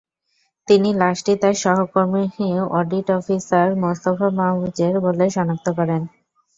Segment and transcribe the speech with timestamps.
[0.67, 2.23] তিনি লাশটি তাঁর সহকর্মী
[2.71, 6.01] অডিট অফিসার মোস্তফা মাহফুজের বলে শনাক্ত করেন।